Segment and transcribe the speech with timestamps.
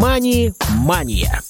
[0.00, 1.42] «Мани-мания».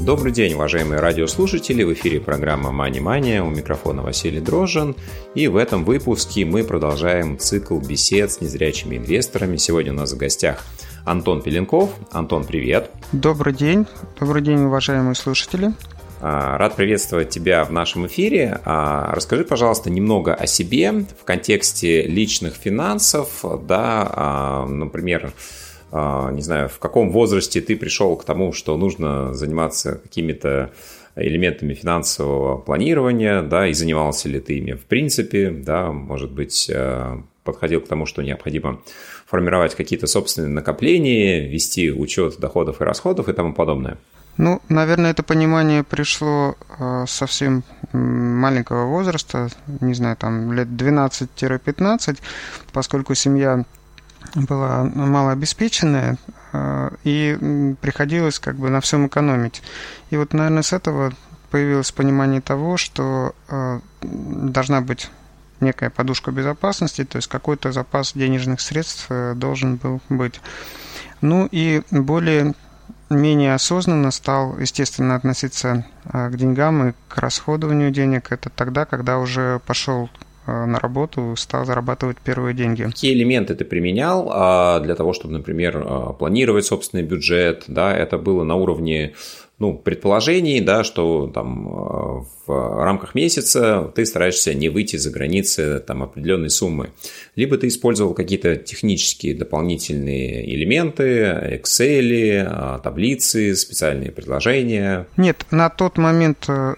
[0.00, 1.82] Добрый день, уважаемые радиослушатели!
[1.82, 3.42] В эфире программа «Мани Мания».
[3.42, 4.96] У микрофона Василий Дрожжин.
[5.34, 9.58] И в этом выпуске мы продолжаем цикл бесед с незрячими инвесторами.
[9.58, 10.64] Сегодня у нас в гостях
[11.04, 11.90] Антон Пеленков.
[12.12, 12.92] Антон, привет!
[13.12, 13.86] Добрый день!
[14.18, 15.74] Добрый день, уважаемые слушатели!
[16.22, 18.58] А, рад приветствовать тебя в нашем эфире.
[18.64, 25.32] А, расскажи, пожалуйста, немного о себе в контексте личных финансов, да, а, например,
[25.92, 30.70] не знаю, в каком возрасте ты пришел к тому, что нужно заниматься какими-то
[31.16, 36.70] элементами финансового планирования, да, и занимался ли ты ими в принципе, да, может быть,
[37.42, 38.80] подходил к тому, что необходимо
[39.26, 43.96] формировать какие-то собственные накопления, вести учет доходов и расходов и тому подобное.
[44.36, 49.48] Ну, наверное, это понимание пришло э, совсем маленького возраста,
[49.80, 52.18] не знаю, там лет 12-15,
[52.72, 53.64] поскольку семья
[54.34, 56.18] была малообеспеченная,
[56.52, 59.62] э, и приходилось как бы на всем экономить.
[60.10, 61.12] И вот, наверное, с этого
[61.50, 65.10] появилось понимание того, что э, должна быть
[65.60, 70.40] некая подушка безопасности, то есть какой-то запас денежных средств должен был быть.
[71.20, 72.54] Ну и более
[73.10, 78.30] менее осознанно стал, естественно, относиться к деньгам и к расходованию денег.
[78.30, 80.10] Это тогда, когда уже пошел
[80.48, 82.82] на работу, стал зарабатывать первые деньги.
[82.82, 87.64] Какие элементы ты применял а, для того, чтобы, например, планировать собственный бюджет?
[87.66, 89.14] Да, это было на уровне
[89.58, 95.80] ну, предположений, да, что там э, в рамках месяца ты стараешься не выйти за границы
[95.80, 96.90] там определенной суммы.
[97.34, 105.08] Либо ты использовал какие-то технические дополнительные элементы, Excel, э, таблицы, специальные предложения.
[105.16, 106.74] Нет, на тот момент э,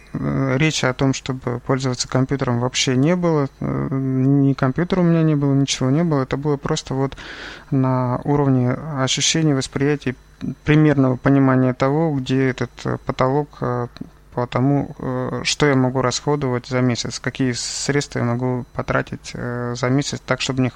[0.56, 3.50] речи о том, чтобы пользоваться компьютером вообще не было.
[3.60, 6.22] Ни компьютера у меня не было, ничего не было.
[6.22, 7.14] Это было просто вот
[7.70, 10.14] на уровне ощущения, восприятия
[10.64, 13.86] примерного понимания того, где этот э, потолок э,
[14.34, 19.88] по тому, э, что я могу расходовать за месяц, какие средства я могу потратить за
[19.88, 20.72] месяц, так, чтобы мне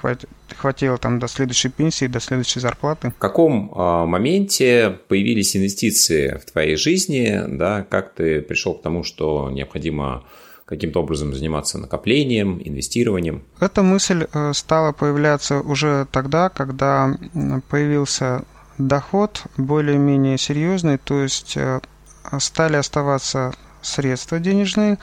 [0.57, 3.11] хватило там до следующей пенсии, до следующей зарплаты.
[3.11, 9.03] В каком а, моменте появились инвестиции в твоей жизни, да, как ты пришел к тому,
[9.03, 10.25] что необходимо
[10.65, 13.43] каким-то образом заниматься накоплением, инвестированием?
[13.59, 17.15] Эта мысль стала появляться уже тогда, когда
[17.69, 18.43] появился
[18.77, 21.79] доход более-менее серьезный, то есть э,
[22.39, 24.97] стали оставаться средства денежные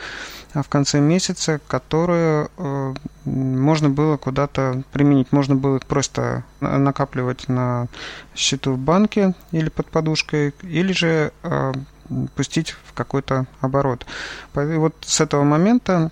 [0.55, 2.95] в конце месяца, которые э,
[3.25, 5.33] можно было куда-то применить.
[5.33, 7.87] Можно было их просто накапливать на
[8.35, 11.73] счету в банке или под подушкой, или же э,
[12.35, 14.05] пустить в какой-то оборот.
[14.57, 16.11] И вот с этого момента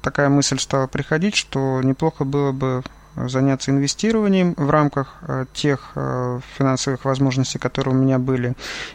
[0.00, 2.82] такая мысль стала приходить, что неплохо было бы
[3.16, 8.54] заняться инвестированием в рамках э, тех э, финансовых возможностей, которые у меня были,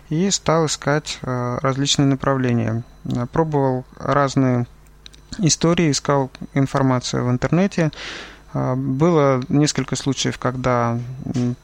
[0.10, 2.84] и стал искать э, различные направления.
[3.32, 4.68] Пробовал разные
[5.40, 7.92] истории, искал информацию в интернете.
[8.54, 11.00] Было несколько случаев, когда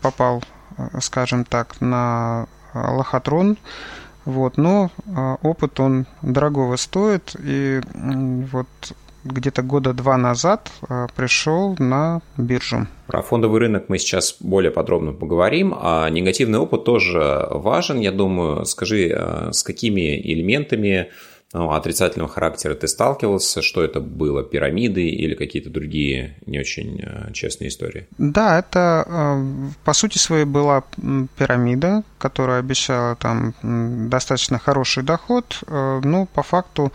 [0.02, 0.42] попал,
[1.00, 3.58] скажем так, на лохотрон,
[4.26, 4.90] вот, но
[5.44, 8.68] опыт он дорогого стоит, и вот
[9.32, 12.88] где-то года два назад э, пришел на биржу.
[13.08, 18.66] Про фондовый рынок мы сейчас более подробно поговорим, а негативный опыт тоже важен, я думаю.
[18.66, 21.10] Скажи, э, с какими элементами
[21.54, 23.62] ну, отрицательного характера ты сталкивался?
[23.62, 24.44] Что это было?
[24.44, 28.08] Пирамиды или какие-то другие не очень э, честные истории?
[28.18, 29.42] Да, это
[29.84, 30.84] по сути своей была
[31.38, 33.54] пирамида, которая обещала там
[34.10, 36.92] достаточно хороший доход, но по факту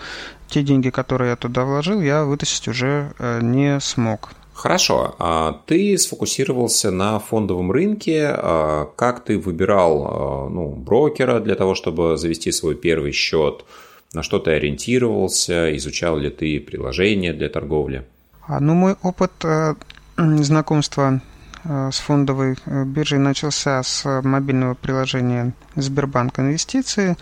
[0.53, 4.33] те деньги, которые я туда вложил, я вытащить уже э, не смог.
[4.53, 5.15] Хорошо.
[5.19, 8.27] А ты сфокусировался на фондовом рынке.
[8.27, 13.65] А как ты выбирал ну, брокера для того, чтобы завести свой первый счет?
[14.13, 15.75] На что ты ориентировался?
[15.77, 18.07] Изучал ли ты приложения для торговли?
[18.47, 19.75] А, ну, мой опыт э,
[20.19, 21.23] знакомства
[21.65, 27.17] э, с фондовой биржей начался с мобильного приложения Сбербанк Инвестиции.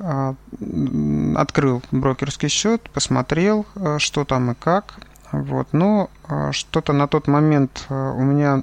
[0.00, 0.34] А,
[1.36, 3.64] открыл брокерский счет, посмотрел,
[3.98, 4.98] что там и как.
[5.30, 5.68] Вот.
[5.72, 6.10] Но
[6.50, 8.62] что-то на тот момент у меня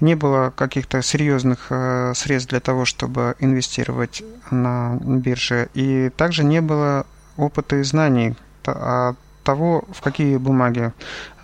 [0.00, 1.72] не было каких-то серьезных
[2.14, 5.68] средств для того, чтобы инвестировать на бирже.
[5.74, 7.06] И также не было
[7.36, 8.34] опыта и знаний
[8.64, 9.14] о
[9.44, 10.92] того, в какие бумаги,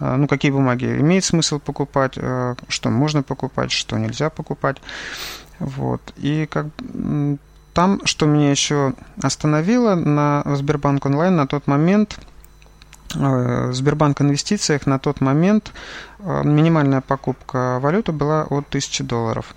[0.00, 2.14] ну, какие бумаги имеет смысл покупать,
[2.69, 4.78] что можно покупать, что нельзя покупать.
[5.60, 6.00] Вот.
[6.16, 6.66] И как
[7.75, 12.19] там, что меня еще остановило на Сбербанк онлайн на тот момент,
[13.14, 15.72] Сбербанк инвестициях на тот момент
[16.18, 19.54] минимальная покупка валюты была от 1000 долларов.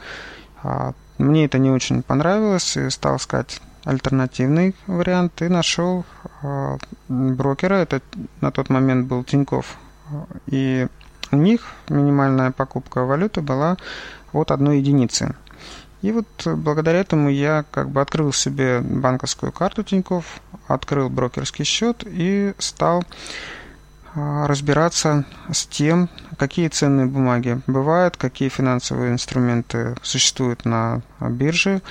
[0.64, 6.06] А, мне это не очень понравилось, и стал искать альтернативный вариант и нашел
[7.08, 7.76] брокера.
[7.76, 8.02] Это
[8.42, 9.78] на тот момент был Тиньков.
[10.48, 10.88] И
[11.32, 13.78] у них минимальная покупка валюты была
[14.34, 15.36] от одной единицы.
[16.06, 22.04] И вот благодаря этому я как бы открыл себе банковскую карту Тиньков, открыл брокерский счет
[22.06, 23.04] и стал
[24.14, 26.08] а, разбираться с тем,
[26.38, 31.82] какие ценные бумаги бывают, какие финансовые инструменты существуют на бирже,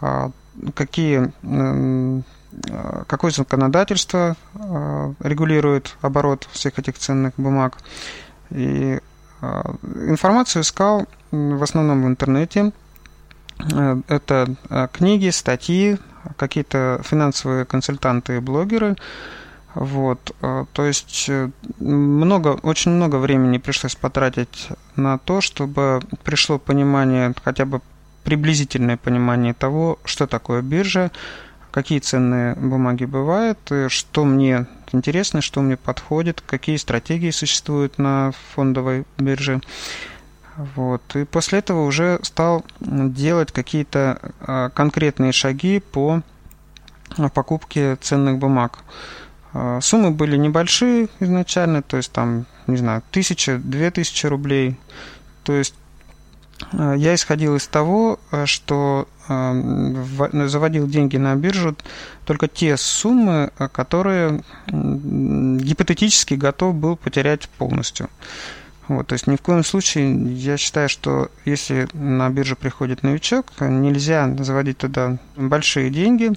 [0.00, 0.32] а,
[0.74, 1.32] какие,
[3.06, 7.78] какое законодательство а, регулирует оборот всех этих ценных бумаг.
[8.50, 8.98] И
[9.40, 12.72] информацию искал в основном в интернете.
[13.72, 15.98] Э, это э, книги, статьи,
[16.36, 18.96] какие-то финансовые консультанты и блогеры.
[19.74, 21.30] Вот, э, то есть
[21.78, 27.80] много, очень много времени пришлось потратить на то, чтобы пришло понимание, хотя бы
[28.24, 31.10] приблизительное понимание того, что такое биржа,
[31.70, 33.58] какие ценные бумаги бывают,
[33.88, 39.60] что мне интересно, что мне подходит, какие стратегии существуют на фондовой бирже.
[40.56, 41.16] Вот.
[41.16, 46.22] И после этого уже стал делать какие-то а, конкретные шаги по
[47.16, 48.78] а, покупке ценных бумаг.
[49.52, 54.78] А, суммы были небольшие изначально, то есть там, не знаю, тысяча, две тысячи рублей.
[55.44, 55.74] То есть
[56.72, 61.74] я исходил из того, что заводил деньги на биржу
[62.26, 68.10] только те суммы, которые гипотетически готов был потерять полностью.
[68.90, 73.46] Вот, то есть ни в коем случае я считаю, что если на биржу приходит новичок,
[73.60, 76.32] нельзя заводить туда большие деньги.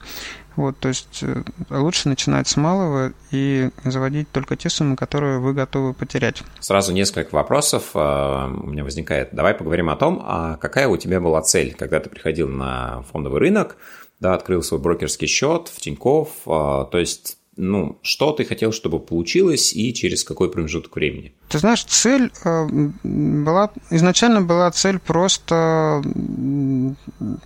[0.55, 1.41] Вот, то есть э,
[1.71, 6.43] лучше начинать с малого и заводить только те суммы, которые вы готовы потерять.
[6.59, 9.29] Сразу несколько вопросов э, у меня возникает.
[9.31, 13.39] Давай поговорим о том, а какая у тебя была цель, когда ты приходил на фондовый
[13.39, 13.77] рынок,
[14.19, 18.99] да, открыл свой брокерский счет в Тинькофф, э, то есть ну, что ты хотел, чтобы
[18.99, 21.33] получилось и через какой промежуток времени?
[21.49, 22.67] Ты знаешь, цель э,
[23.03, 26.01] была, изначально была цель просто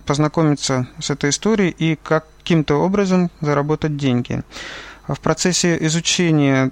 [0.06, 4.42] познакомиться с этой историей и каким-то образом заработать деньги.
[5.06, 6.70] В процессе изучения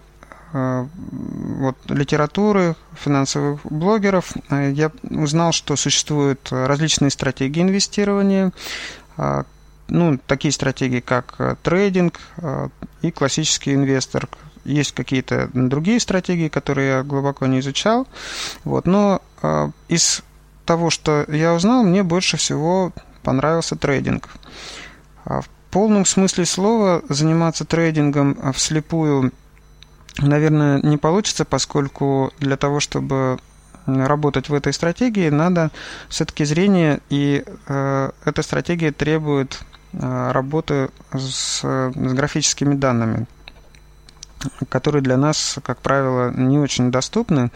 [0.53, 8.53] э, вот, литературы, финансовых блогеров, э, я узнал, что существуют различные стратегии инвестирования,
[9.89, 12.69] ну, такие стратегии, как э, трейдинг э,
[13.03, 14.29] и классический инвестор.
[14.65, 18.07] Есть какие-то другие стратегии, которые я глубоко не изучал.
[18.65, 20.23] Вот, но э, из
[20.65, 22.93] того, что я узнал, мне больше всего
[23.23, 24.29] понравился трейдинг.
[25.25, 29.33] А в полном смысле слова заниматься трейдингом вслепую,
[30.19, 33.39] наверное, не получится, поскольку для того, чтобы
[33.87, 35.71] работать в этой стратегии, надо
[36.09, 39.61] все-таки зрение, и э, эта стратегия требует
[39.93, 43.27] работы с, с графическими данными,
[44.69, 47.51] которые для нас, как правило, не очень доступны.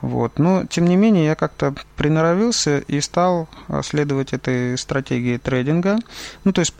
[0.00, 0.38] Вот.
[0.38, 3.48] Но, тем не менее, я как-то приноровился и стал
[3.82, 5.98] следовать этой стратегии трейдинга.
[6.44, 6.74] Ну, то есть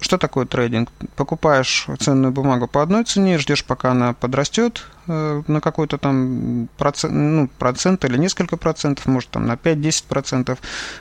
[0.00, 0.90] что такое трейдинг?
[1.16, 7.12] Покупаешь ценную бумагу по одной цене, ждешь, пока она подрастет э, на какой-то там процент,
[7.14, 10.58] ну, процент или несколько процентов, может там на 5-10 процентов,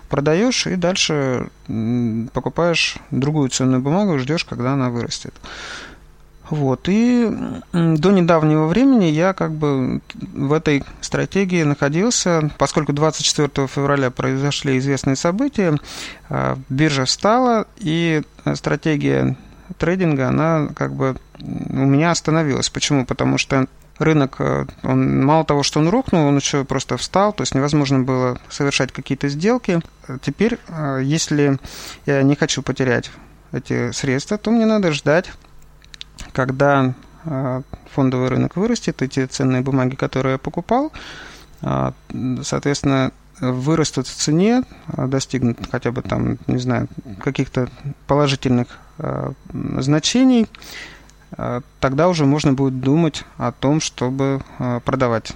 [0.10, 1.50] продаешь и дальше
[2.34, 5.34] покупаешь другую ценную бумагу, ждешь, когда она вырастет.
[6.52, 6.90] Вот.
[6.90, 7.32] И
[7.72, 10.02] до недавнего времени я как бы
[10.34, 15.80] в этой стратегии находился, поскольку 24 февраля произошли известные события,
[16.30, 18.24] а, биржа встала, и
[18.56, 19.38] стратегия
[19.78, 22.70] трейдинга, она как бы у меня остановилась.
[22.70, 23.06] Почему?
[23.06, 23.68] Потому что
[23.98, 28.00] рынок, э, он мало того, что он рухнул, он еще просто встал, то есть невозможно
[28.00, 29.80] было совершать какие-то сделки.
[30.22, 31.60] Теперь, э, если
[32.06, 33.10] я не хочу потерять
[33.54, 35.32] эти средства, то мне надо ждать
[36.32, 36.94] когда
[37.26, 37.62] а,
[37.94, 40.92] фондовый рынок вырастет, эти ценные бумаги, которые я покупал,
[41.62, 41.94] а,
[42.44, 46.88] соответственно, вырастут в цене, а, достигнут хотя бы там, не знаю,
[47.20, 47.70] каких-то
[48.08, 48.68] положительных
[49.54, 50.46] значений,
[51.80, 54.42] тогда уже можно будет думать о том, чтобы
[54.86, 55.34] продавать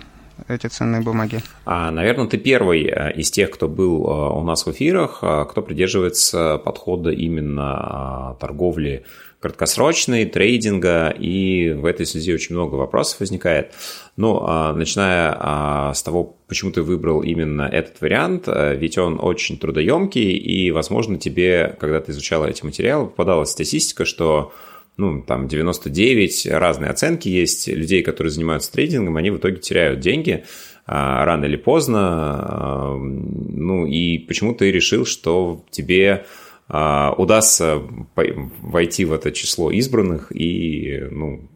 [0.47, 1.41] эти ценные бумаги.
[1.65, 2.83] А, наверное, ты первый
[3.15, 9.05] из тех, кто был у нас в эфирах, кто придерживается подхода именно торговли
[9.45, 13.73] краткосрочной, трейдинга, и в этой связи очень много вопросов возникает.
[14.17, 19.19] Ну, а, начиная а, с того, почему ты выбрал именно этот вариант, а, ведь он
[19.21, 24.51] очень трудоемкий, и, возможно, тебе, когда ты изучала эти материалы, попадалась статистика, что
[24.97, 30.43] ну, там 99, разные оценки есть людей, которые занимаются трейдингом, они в итоге теряют деньги
[30.87, 32.95] рано или поздно.
[32.97, 36.25] Ну, и почему ты решил, что тебе
[36.67, 37.79] удастся
[38.15, 41.47] войти в это число избранных и ну,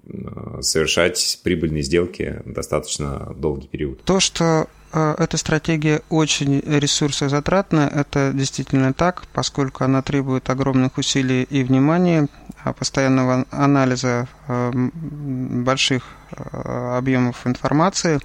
[0.61, 4.03] совершать прибыльные сделки достаточно долгий период.
[4.03, 11.41] То, что э, эта стратегия очень ресурсозатратная, это действительно так, поскольку она требует огромных усилий
[11.41, 12.27] и внимания,
[12.63, 14.27] а постоянного анализа
[14.67, 16.03] больших
[16.51, 18.19] объемов информации.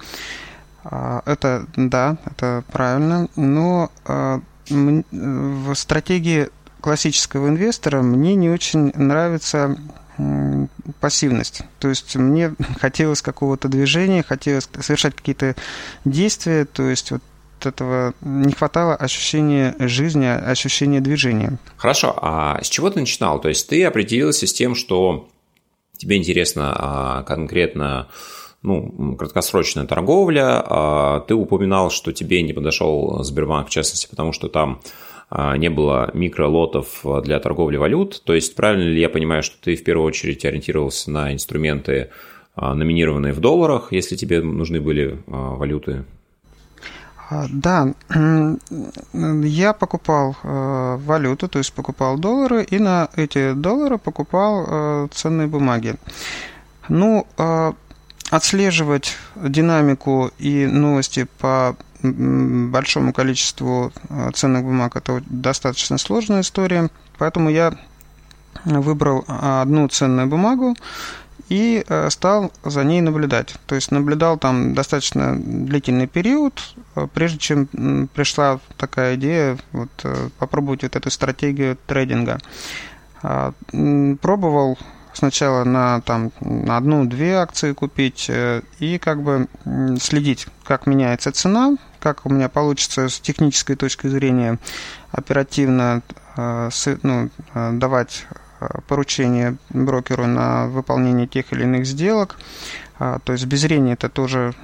[0.84, 3.90] Это да, это правильно, но
[4.68, 6.48] в стратегии
[6.84, 9.74] классического инвестора мне не очень нравится
[11.00, 11.62] пассивность.
[11.78, 15.56] То есть мне хотелось какого-то движения, хотелось совершать какие-то
[16.04, 17.22] действия, то есть вот
[17.62, 21.56] этого не хватало ощущения жизни, ощущения движения.
[21.78, 23.40] Хорошо, а с чего ты начинал?
[23.40, 25.30] То есть ты определился с тем, что
[25.96, 28.08] тебе интересно а, конкретно
[28.60, 30.62] ну, краткосрочная торговля.
[30.66, 34.82] А ты упоминал, что тебе не подошел Сбербанк, в частности, потому что там
[35.56, 38.22] не было микролотов для торговли валют.
[38.24, 42.10] То есть правильно ли я понимаю, что ты в первую очередь ориентировался на инструменты,
[42.56, 46.04] а, номинированные в долларах, если тебе нужны были а, валюты?
[47.50, 47.92] Да,
[49.12, 55.94] я покупал валюту, то есть покупал доллары, и на эти доллары покупал ценные бумаги.
[56.88, 57.26] Ну,
[58.30, 67.50] отслеживать динамику и новости по большому количеству э, ценных бумаг это достаточно сложная история, поэтому
[67.50, 67.74] я
[68.64, 70.76] выбрал одну ценную бумагу
[71.48, 73.54] и э, стал за ней наблюдать.
[73.66, 77.66] То есть наблюдал там достаточно длительный период, э, прежде чем
[78.14, 79.90] пришла такая идея вот,
[80.38, 82.38] попробовать вот эту стратегию трейдинга.
[83.22, 83.54] А,
[84.20, 84.78] пробовал
[85.14, 88.30] сначала на, там, на одну-две акции купить
[88.78, 89.48] и как бы
[90.00, 94.58] следить, как меняется цена, как у меня получится с технической точки зрения
[95.10, 96.02] оперативно
[96.36, 96.70] э,
[97.02, 98.26] ну, э, давать
[98.60, 102.36] э, поручение брокеру на выполнение тех или иных сделок.
[102.98, 104.54] То есть без зрения это тоже,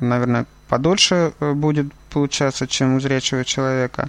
[0.00, 4.08] наверное, подольше будет получаться, чем у зрячего человека.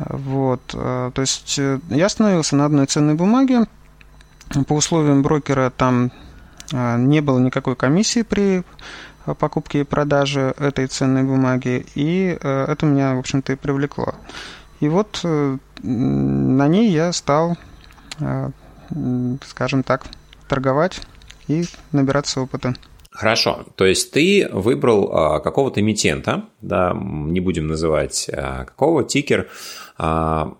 [0.00, 0.60] Вот.
[0.66, 3.66] То есть я остановился на одной ценной бумаге.
[4.66, 6.12] По условиям брокера там
[6.72, 8.64] не было никакой комиссии при
[9.34, 14.14] покупки и продажи этой ценной бумаги, и э, это меня, в общем-то, и привлекло.
[14.78, 17.56] И вот э, на ней я стал,
[19.46, 20.06] скажем так,
[20.48, 21.00] торговать
[21.48, 22.74] и набираться опыта.
[23.10, 29.48] Хорошо, то есть ты выбрал а, какого-то эмитента, да, не будем называть а, какого, тикер,
[29.96, 30.54] а,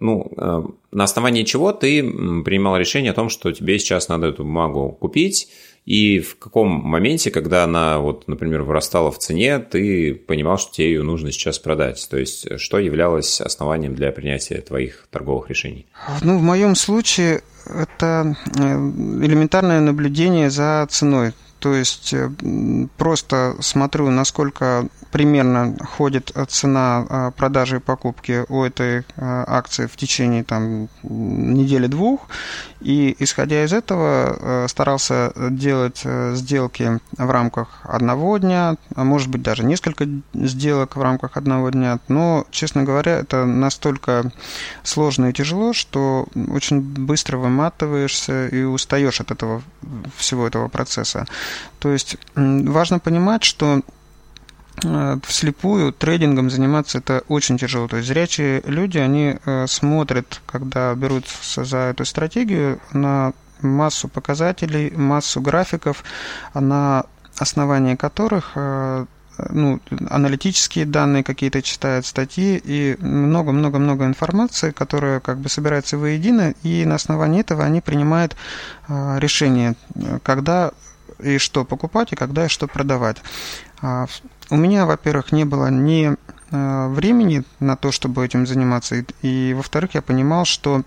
[0.00, 4.44] ну, а, на основании чего ты принимал решение о том, что тебе сейчас надо эту
[4.44, 5.48] бумагу купить,
[5.86, 10.88] и в каком моменте, когда она, вот, например, вырастала в цене, ты понимал, что тебе
[10.88, 12.06] ее нужно сейчас продать?
[12.10, 15.86] То есть, что являлось основанием для принятия твоих торговых решений?
[16.22, 21.32] Ну, в моем случае это э, элементарное наблюдение за ценой.
[21.60, 22.30] То есть э,
[22.96, 30.44] просто смотрю, насколько примерно ходит цена а, продажи и покупки у этой акции в течение
[30.44, 32.28] там, недели-двух.
[32.80, 39.28] И исходя из этого э, старался делать э, сделки в рамках одного дня, а может
[39.28, 41.98] быть даже несколько сделок в рамках одного дня.
[42.08, 44.32] Но, честно говоря, это настолько
[44.82, 49.62] сложно и тяжело, что очень быстро выматываешься и устаешь от этого
[50.16, 51.26] всего этого процесса.
[51.78, 53.82] То есть важно понимать, что
[54.84, 57.88] Э, вслепую трейдингом заниматься это очень тяжело.
[57.88, 64.90] То есть зрячие люди, они э, смотрят, когда берутся за эту стратегию, на массу показателей,
[64.90, 66.02] массу графиков,
[66.54, 67.04] на
[67.36, 69.06] основании которых э,
[69.50, 76.84] ну, аналитические данные какие-то читают, статьи и много-много-много информации, которая как бы собирается воедино, и
[76.84, 78.36] на основании этого они принимают
[78.86, 79.76] решение,
[80.22, 80.72] когда
[81.22, 83.16] и что покупать, и когда и что продавать.
[83.82, 84.06] А
[84.50, 86.16] у меня, во-первых, не было ни
[86.50, 90.82] э, времени на то, чтобы этим заниматься, и, и во-вторых, я понимал, что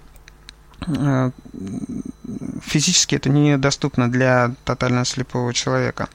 [0.88, 1.32] э,
[2.65, 6.10] физически это недоступно для тотально слепого человека.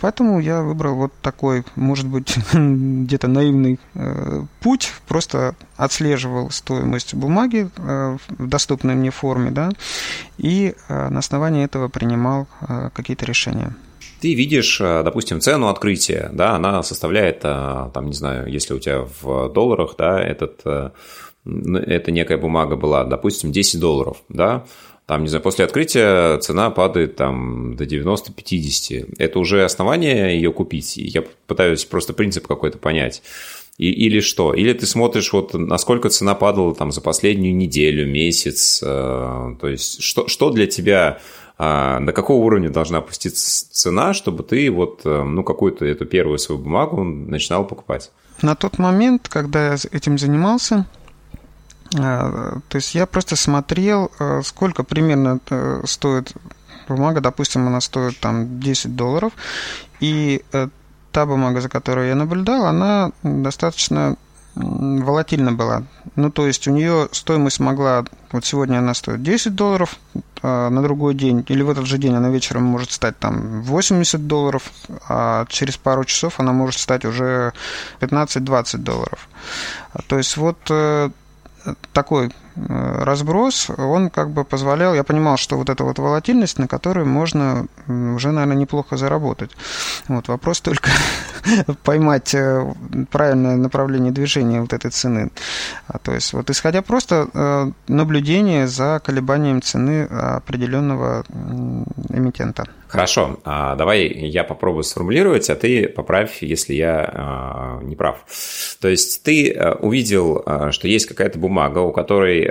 [0.00, 7.68] Поэтому я выбрал вот такой, может быть, где-то наивный э, путь, просто отслеживал стоимость бумаги
[7.76, 9.70] в доступной мне форме, да,
[10.38, 12.46] и на основании этого принимал
[12.94, 13.74] какие-то решения
[14.20, 18.78] ты видишь, э, допустим, цену открытия, да, она составляет, э, там, не знаю, если у
[18.78, 20.90] тебя в долларах, да, этот, э,
[21.44, 24.64] это некая бумага была, допустим, 10 долларов, да,
[25.06, 29.14] там, не знаю, после открытия цена падает там до 90-50.
[29.18, 30.96] Это уже основание ее купить.
[30.96, 33.22] Я пытаюсь просто принцип какой-то понять.
[33.78, 34.52] И, или что?
[34.52, 38.82] Или ты смотришь, вот насколько цена падала там за последнюю неделю, месяц.
[38.82, 41.20] Э, то есть, что, что для тебя,
[41.58, 46.38] э, на какого уровня должна опуститься цена, чтобы ты вот, э, ну, какую-то эту первую
[46.38, 48.10] свою бумагу начинал покупать?
[48.42, 50.86] На тот момент, когда я этим занимался,
[51.96, 54.10] то есть я просто смотрел,
[54.44, 55.40] сколько примерно
[55.84, 56.32] стоит
[56.88, 59.32] бумага, допустим, она стоит там 10 долларов,
[60.00, 60.42] и
[61.12, 64.16] та бумага, за которую я наблюдал, она достаточно
[64.56, 65.84] волатильна была.
[66.16, 69.96] Ну, то есть у нее стоимость могла, вот сегодня она стоит 10 долларов,
[70.42, 74.26] а на другой день, или в этот же день она вечером может стать там 80
[74.26, 74.70] долларов,
[75.08, 77.52] а через пару часов она может стать уже
[78.00, 79.28] 15-20 долларов.
[80.06, 81.10] То есть вот э,
[81.92, 87.04] такой разброс, он как бы позволял, я понимал, что вот эта вот волатильность, на которой
[87.04, 89.50] можно уже, наверное, неплохо заработать.
[90.08, 90.90] Вот вопрос только
[91.84, 92.74] поймать э,
[93.10, 95.30] правильное направление движения вот этой цены.
[95.88, 101.24] А, то есть вот исходя просто э, наблюдения за колебанием цены определенного
[102.10, 102.64] эмитента.
[102.88, 108.24] Хорошо, а, давай я попробую сформулировать, а ты поправь, если я а, не прав.
[108.80, 112.45] То есть ты э, увидел, что есть какая-то бумага, у которой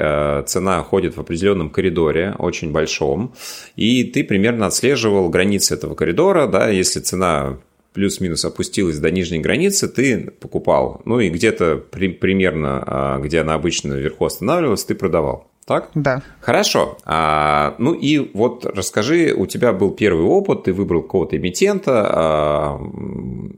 [0.48, 3.34] цена ходит в определенном коридоре, очень большом,
[3.76, 7.58] и ты примерно отслеживал границы этого коридора, да, если цена
[7.96, 11.02] плюс-минус опустилась до нижней границы, ты покупал.
[11.06, 15.48] Ну и где-то при, примерно, а, где она обычно вверху останавливалась, ты продавал.
[15.66, 15.90] Так?
[15.96, 16.22] Да.
[16.42, 16.98] Хорошо.
[17.06, 22.82] А, ну и вот расскажи, у тебя был первый опыт, ты выбрал какого-то эмитента, а,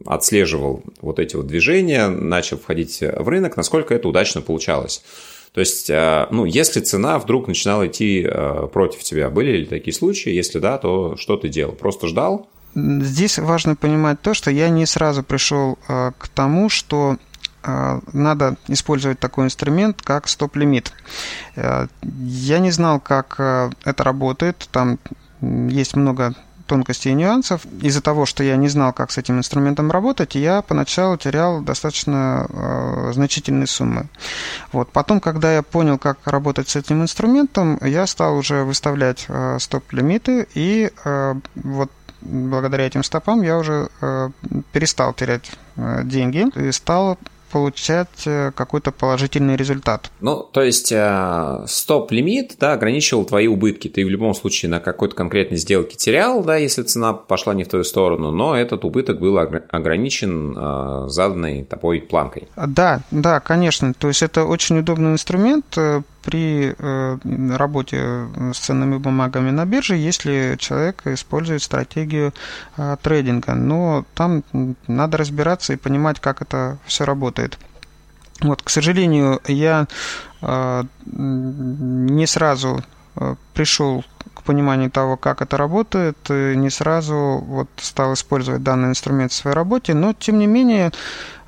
[0.06, 5.04] отслеживал вот эти вот движения, начал входить в рынок, насколько это удачно получалось.
[5.58, 9.92] То есть, а, ну, если цена вдруг начинала идти а, против тебя, были ли такие
[9.92, 10.30] случаи?
[10.30, 11.72] Если да, то что ты делал?
[11.72, 12.48] Просто ждал?
[12.76, 17.18] Здесь важно понимать то, что я не сразу пришел а, к тому, что
[18.14, 20.94] надо использовать такой инструмент, как стоп-лимит.
[21.56, 23.36] Я не знал, как
[23.84, 24.70] это работает.
[24.72, 25.00] Там
[25.42, 26.34] есть много
[26.68, 27.66] тонкостей и нюансов.
[27.82, 32.46] Из-за того, что я не знал, как с этим инструментом работать, я поначалу терял достаточно
[32.50, 34.08] э, значительные суммы.
[34.72, 34.92] Вот.
[34.92, 40.48] Потом, когда я понял, как работать с этим инструментом, я стал уже выставлять э, стоп-лимиты,
[40.54, 44.30] и э, вот благодаря этим стопам я уже э,
[44.72, 47.18] перестал терять э, деньги и стал
[47.52, 50.12] получать э, какой-то положительный результат.
[50.20, 53.88] Ну, то есть стоп-лимит, да, ограничивал твои убытки.
[53.88, 57.68] Ты в любом случае на какой-то конкретной сделке терял, да, если цена пошла не в
[57.68, 62.48] твою сторону, но этот убыток был ограничен заданной тобой планкой.
[62.56, 63.94] Да, да, конечно.
[63.94, 65.78] То есть это очень удобный инструмент
[66.28, 67.18] при э,
[67.56, 72.34] работе с ценными бумагами на бирже, если человек использует стратегию
[72.76, 73.54] э, трейдинга.
[73.54, 74.44] Но там
[74.88, 77.58] надо разбираться и понимать, как это все работает.
[78.42, 79.88] Вот, к сожалению, я
[80.42, 82.84] э, не сразу
[83.54, 89.36] пришел к пониманию того, как это работает, не сразу вот стал использовать данный инструмент в
[89.36, 90.92] своей работе, но тем не менее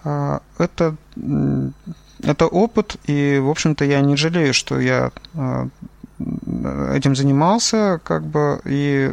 [0.04, 0.96] это
[2.23, 5.67] это опыт, и, в общем-то, я не жалею, что я а,
[6.93, 9.12] этим занимался, как бы, и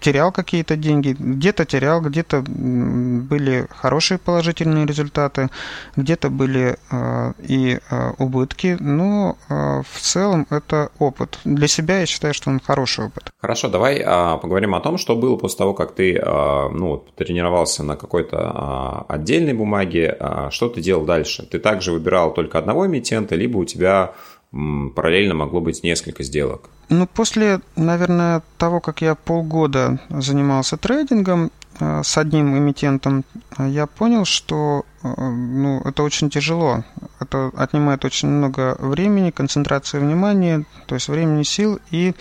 [0.00, 1.16] терял какие-то деньги.
[1.18, 5.48] Где-то терял, где-то были хорошие положительные результаты,
[5.96, 11.38] где-то были э, и э, убытки, но э, в целом это опыт.
[11.44, 13.30] Для себя я считаю, что он хороший опыт.
[13.40, 17.82] Хорошо, давай а, поговорим о том, что было после того, как ты а, ну, тренировался
[17.82, 20.16] на какой-то а, отдельной бумаге.
[20.50, 21.46] Что ты делал дальше?
[21.46, 24.12] Ты также выбирал только одного эмитента, либо у тебя
[24.52, 26.70] параллельно могло быть несколько сделок?
[26.88, 33.24] Ну, после, наверное, того, как я полгода занимался трейдингом э, с одним эмитентом,
[33.58, 36.82] я понял, что э, ну, это очень тяжело.
[37.20, 42.14] Это отнимает очень много времени, концентрации внимания, то есть времени, сил, и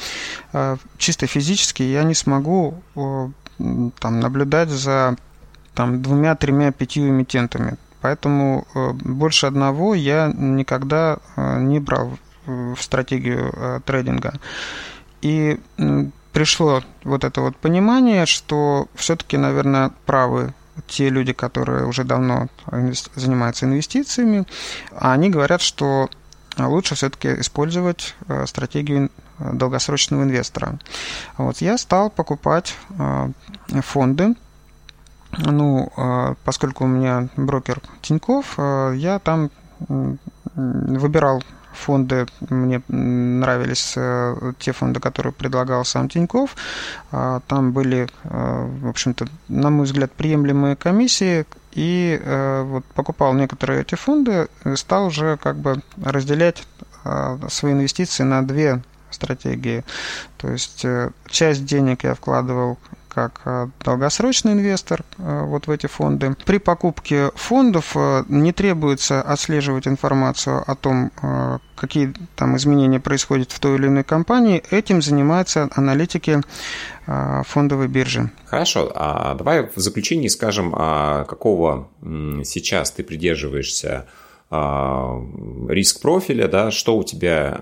[0.54, 2.76] э, чисто физически я не смогу
[3.56, 5.18] там, наблюдать за
[5.74, 7.78] там, двумя, тремя, пятью эмитентами.
[8.02, 14.34] Поэтому э, больше одного я никогда э, не брал в стратегию э, трейдинга.
[15.22, 15.60] И
[16.32, 20.54] пришло вот это вот понимание, что все-таки, наверное, правы
[20.88, 22.48] те люди, которые уже давно
[23.16, 24.46] занимаются инвестициями,
[24.96, 26.10] они говорят, что
[26.58, 30.80] лучше все-таки использовать стратегию долгосрочного инвестора.
[31.38, 32.76] Вот я стал покупать
[33.84, 34.36] фонды,
[35.38, 39.52] ну, а, поскольку у меня брокер Тиньков, а, я там
[40.56, 43.98] выбирал фонды, мне нравились
[44.60, 46.56] те фонды, которые предлагал сам Тиньков.
[47.12, 52.20] А, там были, в общем-то, на мой взгляд, приемлемые комиссии, и
[52.66, 56.68] вот покупал некоторые эти фонды, стал уже как бы разделять
[57.50, 59.86] свои инвестиции на две стратегии.
[60.38, 60.86] То есть
[61.30, 62.78] часть денег я вкладывал
[63.10, 66.36] как э, долгосрочный инвестор э, вот в эти фонды.
[66.46, 71.12] При покупке фондов э, не требуется отслеживать информацию о том,
[71.76, 74.64] какие там изменения происходят в той или иной компании.
[74.70, 76.42] Этим занимаются аналитики
[77.06, 78.30] фондовой биржи.
[78.46, 81.90] Хорошо, а давай в заключении скажем, а какого
[82.44, 84.06] сейчас ты придерживаешься
[84.52, 87.58] риск профиля, да, что у тебя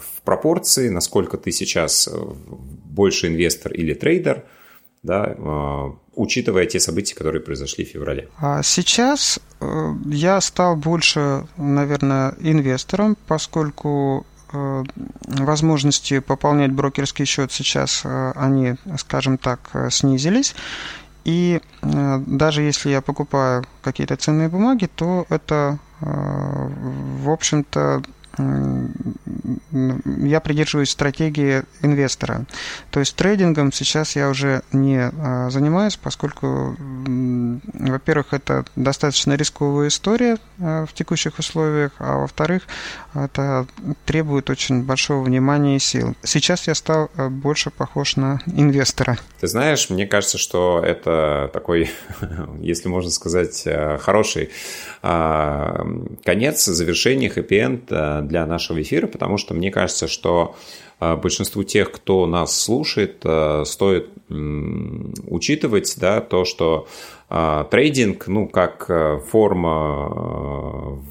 [0.00, 4.44] в пропорции, насколько ты сейчас больше инвестор или трейдер–
[5.02, 8.28] да, а, учитывая те события, которые произошли в феврале?
[8.38, 14.84] А сейчас э, я стал больше, наверное, инвестором, поскольку э,
[15.26, 20.54] возможности пополнять брокерский счет сейчас э, они, скажем так, снизились.
[21.24, 28.02] И даже если я покупаю какие-то ценные бумаги, то это, в общем-то,
[28.38, 32.46] я придерживаюсь стратегии инвестора.
[32.90, 40.38] То есть трейдингом сейчас я уже не а, занимаюсь, поскольку, во-первых, это достаточно рисковая история
[40.60, 42.62] а, в текущих условиях, а во-вторых,
[43.14, 43.66] это
[44.04, 46.14] требует очень большого внимания и сил.
[46.22, 49.18] Сейчас я стал а, больше похож на инвестора.
[49.40, 51.90] Ты знаешь, мне кажется, что это такой,
[52.60, 53.66] если можно сказать,
[54.00, 54.50] хороший
[55.00, 57.90] конец, завершение, хэппи-энд
[58.28, 60.54] для нашего эфира, потому что мне кажется, что
[61.00, 66.86] э, большинству тех, кто нас слушает, э, стоит учитывать да, то, что
[67.30, 68.90] э, трейдинг, ну, как
[69.28, 70.08] форма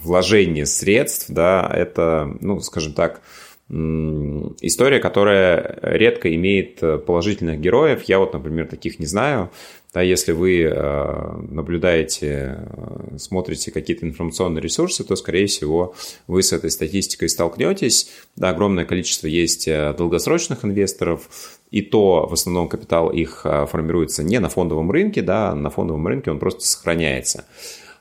[0.04, 3.22] вложения средств, да, это, ну, скажем так,
[3.70, 8.04] история, которая редко имеет положительных героев.
[8.04, 9.50] Я вот, например, таких не знаю.
[9.98, 15.96] Да, если вы э, наблюдаете, э, смотрите какие-то информационные ресурсы, то, скорее всего,
[16.28, 18.12] вы с этой статистикой столкнетесь.
[18.36, 21.28] Да, огромное количество есть э, долгосрочных инвесторов,
[21.72, 26.30] и то в основном капитал их формируется не на фондовом рынке, да, на фондовом рынке
[26.30, 27.46] он просто сохраняется.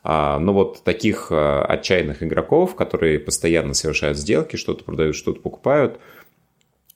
[0.09, 5.99] А, но вот таких отчаянных игроков, которые постоянно совершают сделки, что-то продают, что-то покупают–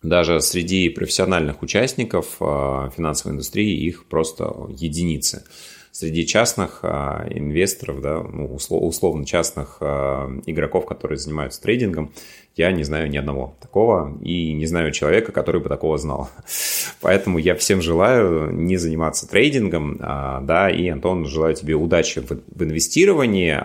[0.03, 5.45] даже среди профессиональных участников а, финансовой индустрии их просто единицы.
[5.93, 12.13] Среди частных а, инвесторов, да, ну, условно частных а, игроков, которые занимаются трейдингом,
[12.61, 16.29] я не знаю ни одного такого и не знаю человека, который бы такого знал.
[17.01, 23.57] Поэтому я всем желаю не заниматься трейдингом, да, и, Антон, желаю тебе удачи в инвестировании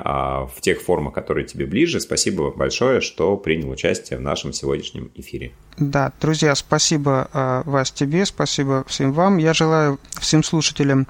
[0.55, 1.99] в тех формах, которые тебе ближе.
[1.99, 5.51] Спасибо большое, что принял участие в нашем сегодняшнем эфире.
[5.77, 9.37] Да, друзья, спасибо а, вас тебе, спасибо всем вам.
[9.37, 11.05] Я желаю всем слушателям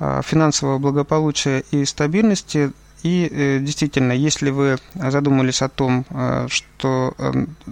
[0.00, 2.72] а, финансового благополучия и стабильности.
[3.02, 7.14] И э, действительно, если вы задумались о том, а, что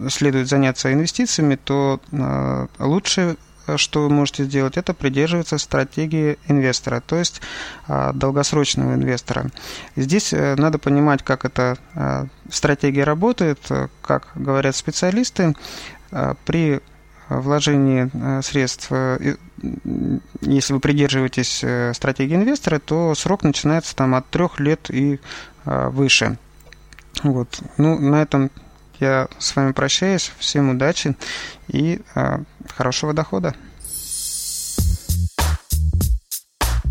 [0.09, 2.01] следует заняться инвестициями, то
[2.79, 3.37] лучше
[3.77, 7.43] что вы можете сделать, это придерживаться стратегии инвестора, то есть
[7.87, 9.51] долгосрочного инвестора.
[9.95, 11.77] Здесь э, надо понимать, как эта
[12.51, 13.59] стратегия работает,
[14.01, 15.55] как говорят специалисты.
[16.47, 16.81] При
[17.29, 19.37] вложении э, средств, э,
[20.41, 25.21] если вы придерживаетесь э, стратегии инвестора, то срок начинается там от трех лет и
[25.64, 26.38] выше.
[27.23, 27.61] Вот.
[27.77, 28.51] Ну, на этом
[29.01, 30.33] я с вами прощаюсь.
[30.38, 31.14] Всем удачи
[31.67, 32.01] и
[32.75, 33.55] хорошего дохода.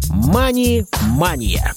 [0.09, 1.73] Мани-мания.